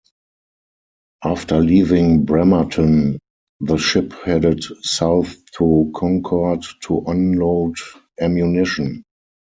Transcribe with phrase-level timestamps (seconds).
[1.23, 3.19] After leaving Bremerton,
[3.59, 7.75] the ship headed south to Concord to onload
[8.19, 9.03] ammunition.